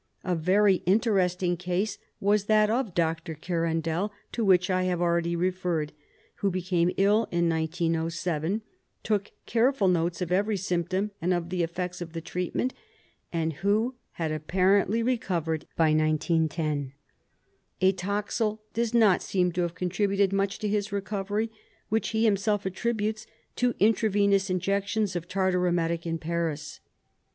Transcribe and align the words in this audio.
A 0.23 0.33
very 0.33 0.81
in 0.87 0.99
teresting 0.99 1.59
case 1.59 1.99
was 2.19 2.45
that 2.45 2.71
of 2.71 2.95
Dr. 2.95 3.35
Iverandel, 3.35 4.09
to 4.31 4.43
which 4.43 4.71
I 4.71 4.85
have 4.85 4.99
already 4.99 5.35
referred, 5.35 5.91
who 6.37 6.49
became 6.49 6.89
ill 6.97 7.27
in 7.29 7.47
1907, 7.47 8.63
took 9.03 9.31
careful 9.45 9.87
notes 9.87 10.19
of 10.19 10.31
every 10.31 10.57
symptom 10.57 11.11
and 11.21 11.35
of 11.35 11.51
the 11.51 11.61
effects 11.61 12.01
of 12.01 12.13
the 12.13 12.19
treatment, 12.21 12.73
and 13.31 13.53
who 13.61 13.93
had 14.13 14.31
apparently 14.31 15.03
recovered 15.03 15.67
by 15.75 15.93
1910. 15.93 16.93
Atoxyl 17.79 18.57
does 18.73 18.95
not 18.95 19.21
seem 19.21 19.51
to 19.51 19.61
have 19.61 19.75
contributed 19.75 20.33
much 20.33 20.57
to 20.57 20.67
his 20.67 20.91
recovery, 20.91 21.51
which 21.89 22.09
he 22.09 22.23
himself 22.25 22.65
attributes 22.65 23.27
to 23.55 23.75
intravenous 23.79 24.49
injections 24.49 25.15
of 25.15 25.27
tartar 25.27 25.63
emetic 25.67 26.07
in 26.07 26.17
Paris. 26.17 26.79